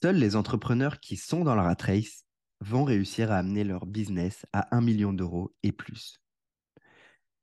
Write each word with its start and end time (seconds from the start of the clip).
Seuls 0.00 0.16
les 0.16 0.36
entrepreneurs 0.36 1.00
qui 1.00 1.16
sont 1.16 1.42
dans 1.42 1.56
la 1.56 1.64
rat 1.64 1.76
race 1.80 2.24
vont 2.60 2.84
réussir 2.84 3.32
à 3.32 3.38
amener 3.38 3.64
leur 3.64 3.84
business 3.84 4.46
à 4.52 4.76
1 4.76 4.80
million 4.80 5.12
d'euros 5.12 5.52
et 5.64 5.72
plus. 5.72 6.20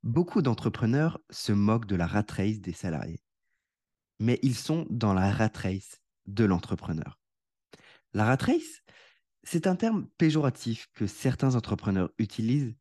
Beaucoup 0.02 0.40
d'entrepreneurs 0.40 1.20
se 1.28 1.52
moquent 1.52 1.86
de 1.86 1.96
la 1.96 2.06
rat 2.06 2.24
race 2.30 2.60
des 2.60 2.72
salariés, 2.72 3.22
mais 4.20 4.38
ils 4.42 4.54
sont 4.54 4.86
dans 4.88 5.12
la 5.12 5.30
rat 5.30 5.50
race 5.54 6.00
de 6.24 6.44
l'entrepreneur. 6.44 7.20
La 8.14 8.24
rat 8.24 8.38
race, 8.40 8.82
c'est 9.42 9.66
un 9.66 9.76
terme 9.76 10.08
péjoratif 10.16 10.88
que 10.94 11.06
certains 11.06 11.56
entrepreneurs 11.56 12.10
utilisent 12.18 12.74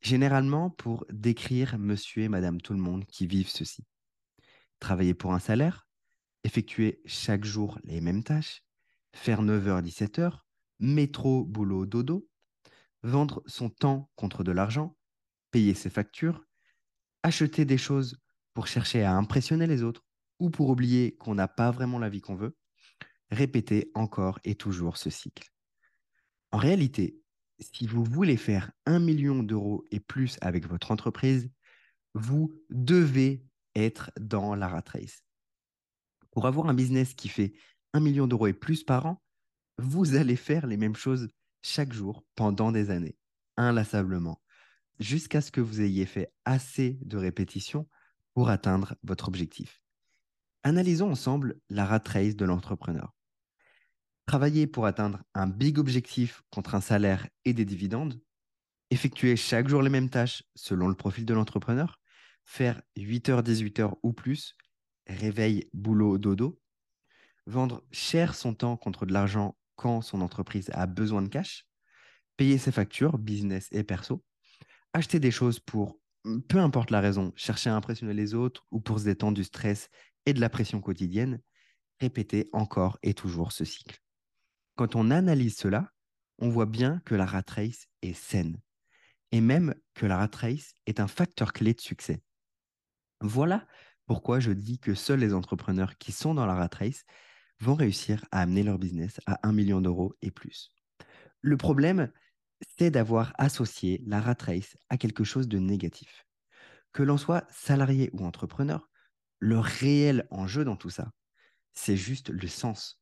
généralement 0.00 0.70
pour 0.70 1.06
décrire 1.10 1.78
monsieur 1.78 2.24
et 2.24 2.28
madame 2.28 2.60
tout 2.60 2.72
le 2.72 2.80
monde 2.80 3.04
qui 3.06 3.28
vivent 3.28 3.48
ceci. 3.48 3.84
Travailler 4.80 5.14
pour 5.14 5.34
un 5.34 5.38
salaire, 5.38 5.86
effectuer 6.42 7.00
chaque 7.04 7.44
jour 7.44 7.78
les 7.84 8.00
mêmes 8.00 8.24
tâches, 8.24 8.64
faire 9.12 9.42
9h-17h, 9.42 10.40
métro, 10.78 11.44
boulot, 11.44 11.86
dodo, 11.86 12.28
vendre 13.02 13.42
son 13.46 13.70
temps 13.70 14.10
contre 14.16 14.44
de 14.44 14.52
l'argent, 14.52 14.96
payer 15.50 15.74
ses 15.74 15.90
factures, 15.90 16.44
acheter 17.22 17.64
des 17.64 17.78
choses 17.78 18.18
pour 18.54 18.66
chercher 18.66 19.04
à 19.04 19.14
impressionner 19.14 19.66
les 19.66 19.82
autres 19.82 20.04
ou 20.38 20.50
pour 20.50 20.70
oublier 20.70 21.16
qu'on 21.16 21.34
n'a 21.34 21.48
pas 21.48 21.70
vraiment 21.70 21.98
la 21.98 22.08
vie 22.08 22.20
qu'on 22.20 22.34
veut, 22.34 22.56
répéter 23.30 23.90
encore 23.94 24.38
et 24.44 24.54
toujours 24.54 24.96
ce 24.96 25.10
cycle. 25.10 25.48
En 26.52 26.58
réalité, 26.58 27.20
si 27.60 27.86
vous 27.86 28.04
voulez 28.04 28.36
faire 28.36 28.72
un 28.86 28.98
million 28.98 29.42
d'euros 29.42 29.84
et 29.90 30.00
plus 30.00 30.38
avec 30.40 30.66
votre 30.66 30.90
entreprise, 30.90 31.50
vous 32.14 32.52
devez 32.70 33.44
être 33.74 34.10
dans 34.18 34.54
la 34.54 34.68
rat 34.68 34.84
race. 34.86 35.22
Pour 36.32 36.46
avoir 36.46 36.68
un 36.68 36.74
business 36.74 37.14
qui 37.14 37.28
fait 37.28 37.52
million 37.98 38.28
d'euros 38.28 38.46
et 38.46 38.52
plus 38.52 38.84
par 38.84 39.06
an, 39.06 39.20
vous 39.78 40.14
allez 40.14 40.36
faire 40.36 40.68
les 40.68 40.76
mêmes 40.76 40.94
choses 40.94 41.28
chaque 41.62 41.92
jour 41.92 42.24
pendant 42.36 42.70
des 42.70 42.90
années, 42.90 43.16
inlassablement, 43.56 44.40
jusqu'à 45.00 45.40
ce 45.40 45.50
que 45.50 45.60
vous 45.60 45.80
ayez 45.80 46.06
fait 46.06 46.32
assez 46.44 46.98
de 47.02 47.16
répétitions 47.16 47.88
pour 48.34 48.50
atteindre 48.50 48.94
votre 49.02 49.28
objectif. 49.28 49.82
Analysons 50.62 51.10
ensemble 51.10 51.58
la 51.70 51.86
rat 51.86 52.02
race 52.06 52.36
de 52.36 52.44
l'entrepreneur. 52.44 53.14
Travailler 54.26 54.66
pour 54.66 54.86
atteindre 54.86 55.22
un 55.34 55.48
big 55.48 55.78
objectif 55.78 56.42
contre 56.50 56.74
un 56.74 56.80
salaire 56.80 57.28
et 57.44 57.52
des 57.52 57.64
dividendes, 57.64 58.20
effectuer 58.90 59.36
chaque 59.36 59.68
jour 59.68 59.82
les 59.82 59.90
mêmes 59.90 60.10
tâches 60.10 60.44
selon 60.54 60.86
le 60.86 60.94
profil 60.94 61.24
de 61.24 61.34
l'entrepreneur, 61.34 61.98
faire 62.44 62.82
8h, 62.96 63.42
18h 63.42 63.94
ou 64.02 64.12
plus, 64.12 64.56
réveil, 65.06 65.68
boulot, 65.72 66.18
dodo, 66.18 66.59
vendre 67.50 67.84
cher 67.90 68.34
son 68.34 68.54
temps 68.54 68.76
contre 68.76 69.04
de 69.04 69.12
l'argent 69.12 69.56
quand 69.76 70.00
son 70.00 70.20
entreprise 70.20 70.70
a 70.72 70.86
besoin 70.86 71.22
de 71.22 71.28
cash, 71.28 71.66
payer 72.36 72.58
ses 72.58 72.72
factures, 72.72 73.18
business 73.18 73.68
et 73.72 73.82
perso, 73.82 74.24
acheter 74.92 75.20
des 75.20 75.30
choses 75.30 75.58
pour, 75.58 75.98
peu 76.48 76.58
importe 76.58 76.90
la 76.90 77.00
raison, 77.00 77.32
chercher 77.36 77.70
à 77.70 77.76
impressionner 77.76 78.14
les 78.14 78.34
autres 78.34 78.66
ou 78.70 78.80
pour 78.80 78.98
se 78.98 79.04
détendre 79.04 79.36
du 79.36 79.44
stress 79.44 79.88
et 80.26 80.32
de 80.32 80.40
la 80.40 80.48
pression 80.48 80.80
quotidienne, 80.80 81.40
répéter 82.00 82.48
encore 82.52 82.98
et 83.02 83.14
toujours 83.14 83.52
ce 83.52 83.64
cycle. 83.64 84.00
Quand 84.76 84.96
on 84.96 85.10
analyse 85.10 85.56
cela, 85.56 85.90
on 86.38 86.48
voit 86.48 86.66
bien 86.66 87.02
que 87.04 87.14
la 87.14 87.26
rat 87.26 87.42
race 87.48 87.86
est 88.02 88.14
saine 88.14 88.60
et 89.32 89.40
même 89.40 89.74
que 89.94 90.06
la 90.06 90.16
rat 90.16 90.30
race 90.34 90.74
est 90.86 91.00
un 91.00 91.08
facteur 91.08 91.52
clé 91.52 91.74
de 91.74 91.80
succès. 91.80 92.22
Voilà 93.20 93.66
pourquoi 94.06 94.40
je 94.40 94.50
dis 94.50 94.78
que 94.78 94.94
seuls 94.94 95.20
les 95.20 95.34
entrepreneurs 95.34 95.98
qui 95.98 96.12
sont 96.12 96.34
dans 96.34 96.46
la 96.46 96.54
rat 96.54 96.70
race 96.72 97.04
vont 97.60 97.74
réussir 97.74 98.24
à 98.30 98.40
amener 98.40 98.62
leur 98.62 98.78
business 98.78 99.20
à 99.26 99.46
1 99.46 99.52
million 99.52 99.80
d'euros 99.80 100.14
et 100.22 100.30
plus. 100.30 100.72
Le 101.40 101.56
problème, 101.56 102.10
c'est 102.78 102.90
d'avoir 102.90 103.32
associé 103.38 104.02
la 104.06 104.20
rat 104.20 104.36
race 104.40 104.76
à 104.88 104.96
quelque 104.96 105.24
chose 105.24 105.48
de 105.48 105.58
négatif. 105.58 106.26
Que 106.92 107.02
l'on 107.02 107.16
soit 107.16 107.46
salarié 107.50 108.10
ou 108.12 108.24
entrepreneur, 108.24 108.88
le 109.38 109.58
réel 109.58 110.26
enjeu 110.30 110.64
dans 110.64 110.76
tout 110.76 110.90
ça, 110.90 111.12
c'est 111.72 111.96
juste 111.96 112.30
le 112.30 112.48
sens. 112.48 113.00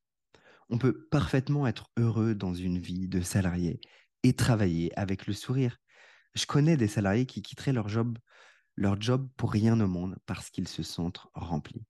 On 0.68 0.78
peut 0.78 1.06
parfaitement 1.10 1.66
être 1.66 1.90
heureux 1.96 2.34
dans 2.34 2.54
une 2.54 2.78
vie 2.78 3.08
de 3.08 3.20
salarié 3.20 3.80
et 4.22 4.34
travailler 4.34 4.96
avec 4.98 5.26
le 5.26 5.32
sourire. 5.32 5.78
Je 6.34 6.46
connais 6.46 6.76
des 6.76 6.88
salariés 6.88 7.26
qui 7.26 7.42
quitteraient 7.42 7.72
leur 7.72 7.88
job 7.88 8.18
leur 8.78 9.00
job 9.00 9.28
pour 9.36 9.50
rien 9.50 9.78
au 9.80 9.88
monde 9.88 10.16
parce 10.24 10.50
qu'ils 10.50 10.68
se 10.68 10.84
sentent 10.84 11.26
remplis. 11.34 11.84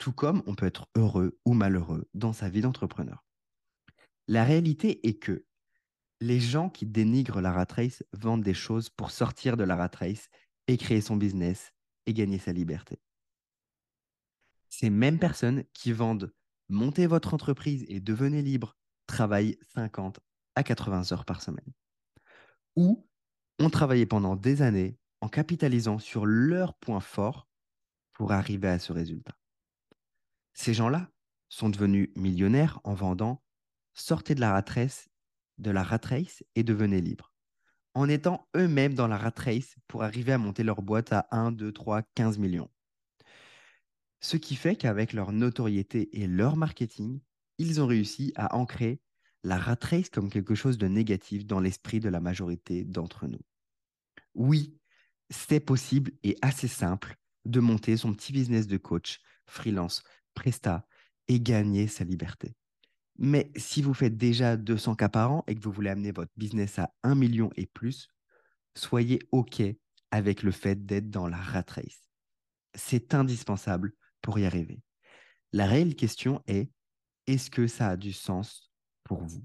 Tout 0.00 0.12
comme 0.12 0.42
on 0.46 0.54
peut 0.54 0.64
être 0.64 0.88
heureux 0.96 1.38
ou 1.44 1.52
malheureux 1.52 2.08
dans 2.14 2.32
sa 2.32 2.48
vie 2.48 2.62
d'entrepreneur. 2.62 3.22
La 4.28 4.44
réalité 4.44 5.06
est 5.06 5.18
que 5.18 5.44
les 6.20 6.40
gens 6.40 6.70
qui 6.70 6.86
dénigrent 6.86 7.42
la 7.42 7.52
rat 7.52 7.66
race 7.68 8.02
vendent 8.14 8.42
des 8.42 8.54
choses 8.54 8.88
pour 8.88 9.10
sortir 9.10 9.58
de 9.58 9.62
la 9.62 9.76
rat 9.76 9.90
race 9.94 10.30
et 10.68 10.78
créer 10.78 11.02
son 11.02 11.16
business 11.16 11.74
et 12.06 12.14
gagner 12.14 12.38
sa 12.38 12.52
liberté. 12.52 12.98
Ces 14.70 14.88
mêmes 14.88 15.18
personnes 15.18 15.64
qui 15.74 15.92
vendent 15.92 16.32
montez 16.70 17.06
votre 17.06 17.34
entreprise 17.34 17.84
et 17.88 18.00
devenez 18.00 18.40
libre 18.40 18.78
travaillent 19.06 19.58
50 19.74 20.18
à 20.54 20.62
80 20.62 21.12
heures 21.12 21.26
par 21.26 21.42
semaine. 21.42 21.74
Ou 22.74 23.06
ont 23.58 23.70
travaillé 23.70 24.06
pendant 24.06 24.34
des 24.34 24.62
années 24.62 24.98
en 25.20 25.28
capitalisant 25.28 25.98
sur 25.98 26.24
leurs 26.24 26.72
points 26.72 27.00
forts 27.00 27.50
pour 28.14 28.32
arriver 28.32 28.68
à 28.68 28.78
ce 28.78 28.94
résultat. 28.94 29.39
Ces 30.60 30.74
gens-là 30.74 31.10
sont 31.48 31.70
devenus 31.70 32.10
millionnaires 32.16 32.80
en 32.84 32.92
vendant 32.92 33.42
sortez 33.94 34.34
de 34.34 34.40
la 34.40 34.52
rat 34.52 34.66
race, 34.68 35.08
de 35.56 35.70
la 35.70 35.82
rat 35.82 36.02
race 36.04 36.44
et 36.54 36.62
devenez 36.62 37.00
libre. 37.00 37.32
En 37.94 38.10
étant 38.10 38.46
eux-mêmes 38.54 38.92
dans 38.92 39.08
la 39.08 39.16
rat 39.16 39.32
race 39.38 39.76
pour 39.88 40.02
arriver 40.02 40.34
à 40.34 40.38
monter 40.38 40.62
leur 40.62 40.82
boîte 40.82 41.14
à 41.14 41.26
1, 41.30 41.52
2, 41.52 41.72
3, 41.72 42.02
15 42.14 42.36
millions. 42.36 42.70
Ce 44.20 44.36
qui 44.36 44.54
fait 44.54 44.76
qu'avec 44.76 45.14
leur 45.14 45.32
notoriété 45.32 46.20
et 46.20 46.26
leur 46.26 46.56
marketing, 46.56 47.22
ils 47.56 47.80
ont 47.80 47.86
réussi 47.86 48.34
à 48.36 48.54
ancrer 48.54 49.00
la 49.42 49.56
rat 49.56 49.78
race 49.80 50.10
comme 50.10 50.28
quelque 50.28 50.54
chose 50.54 50.76
de 50.76 50.88
négatif 50.88 51.46
dans 51.46 51.60
l'esprit 51.60 52.00
de 52.00 52.10
la 52.10 52.20
majorité 52.20 52.84
d'entre 52.84 53.28
nous. 53.28 53.40
Oui, 54.34 54.78
c'est 55.30 55.60
possible 55.60 56.12
et 56.22 56.36
assez 56.42 56.68
simple 56.68 57.16
de 57.46 57.60
monter 57.60 57.96
son 57.96 58.12
petit 58.12 58.34
business 58.34 58.66
de 58.66 58.76
coach, 58.76 59.22
freelance, 59.46 60.02
presta 60.34 60.86
et 61.28 61.40
gagner 61.40 61.86
sa 61.86 62.04
liberté. 62.04 62.54
Mais 63.18 63.50
si 63.56 63.82
vous 63.82 63.94
faites 63.94 64.16
déjà 64.16 64.56
200 64.56 64.94
cas 64.94 65.08
par 65.08 65.30
an 65.30 65.44
et 65.46 65.54
que 65.54 65.62
vous 65.62 65.72
voulez 65.72 65.90
amener 65.90 66.12
votre 66.12 66.32
business 66.36 66.78
à 66.78 66.92
1 67.02 67.14
million 67.14 67.50
et 67.56 67.66
plus, 67.66 68.08
soyez 68.74 69.18
OK 69.30 69.62
avec 70.10 70.42
le 70.42 70.50
fait 70.50 70.86
d'être 70.86 71.10
dans 71.10 71.28
la 71.28 71.36
rat 71.36 71.64
race. 71.68 72.02
C'est 72.74 73.14
indispensable 73.14 73.92
pour 74.22 74.38
y 74.38 74.46
arriver. 74.46 74.82
La 75.52 75.66
réelle 75.66 75.96
question 75.96 76.42
est, 76.46 76.70
est-ce 77.26 77.50
que 77.50 77.66
ça 77.66 77.88
a 77.88 77.96
du 77.96 78.12
sens 78.12 78.72
pour 79.04 79.22
vous? 79.22 79.44